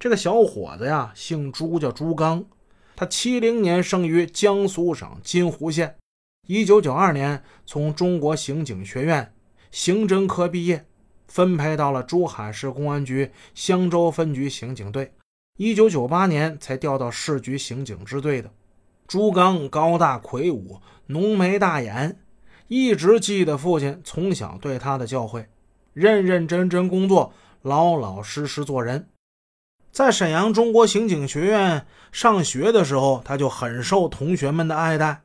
[0.00, 2.42] 这个小伙子呀，姓朱，叫朱刚。
[2.96, 5.94] 他七零年生于江苏省金湖县，
[6.48, 9.34] 一九九二年从中国刑警学院
[9.70, 10.86] 刑侦科毕业，
[11.28, 15.12] 分配到了珠海市公安局香洲分局刑警队。
[15.58, 18.50] 一九九八年才调到市局刑警支队的。
[19.06, 22.18] 朱刚高大魁梧，浓眉大眼，
[22.68, 25.44] 一直记得父亲从小对他的教诲，
[25.92, 29.09] 认认真真工作，老老实实做人。
[29.92, 35.22] 在沈阳中国刑警学院上学的时候，他就很受同学们的爱戴。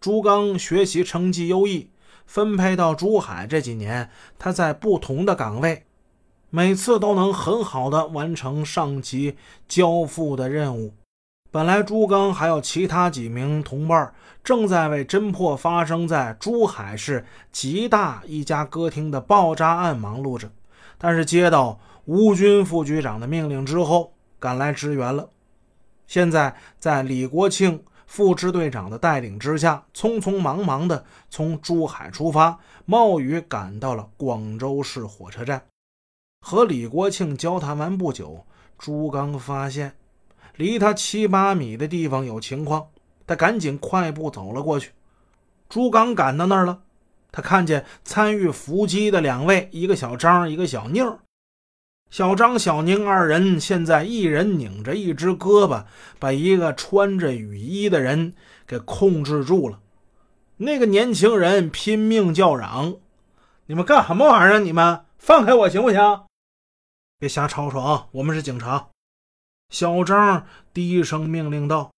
[0.00, 1.90] 朱刚学习成绩优异，
[2.26, 5.86] 分配到珠海这几年，他在不同的岗位，
[6.50, 10.92] 每次都能很好的完成上级交付的任务。
[11.50, 14.12] 本来朱刚还有其他几名同伴
[14.44, 20.50] 正在为侦破发生在珠海市吉大一家歌厅的爆炸案忙碌着，
[20.98, 21.80] 但是接到。
[22.04, 25.30] 吴军副局长的命令之后，赶来支援了。
[26.06, 35.62] 现在在李国庆副支队长的带领之下，匆匆忙忙的从珠海出发，冒雨赶到了广州市火车站。
[36.44, 38.44] 和李国庆交谈完不久，
[38.78, 39.94] 朱刚发现
[40.56, 42.88] 离他七八米的地方有情况，
[43.26, 44.90] 他赶紧快步走了过去。
[45.68, 46.80] 朱刚赶到那儿了，
[47.30, 51.18] 他看见参与伏击的两位，一个小张，一个小宁。
[52.10, 55.84] 小张、小宁二人现在一人拧着一只胳膊，
[56.18, 58.34] 把一个穿着雨衣的人
[58.66, 59.80] 给控制住了。
[60.56, 62.96] 那个年轻人拼命叫嚷
[63.66, 64.58] ：“你们干什么玩意儿？
[64.58, 66.00] 你们放开我行不行？
[67.18, 68.08] 别瞎吵吵啊！
[68.10, 68.88] 我们是警察。”
[69.70, 71.92] 小张低声命令道：“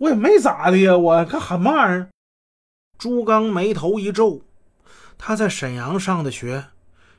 [0.00, 2.08] 我也没咋的呀，我干什么玩意儿？”
[2.98, 4.42] 朱刚眉头一皱，
[5.16, 6.64] 他在沈阳上的学。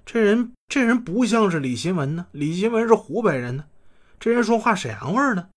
[0.05, 3.65] 这人这人不像是李新文呢，李新文是湖北人呢，
[4.19, 5.49] 这人说话沈阳味儿呢。